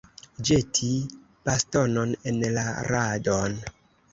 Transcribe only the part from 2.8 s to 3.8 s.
radon.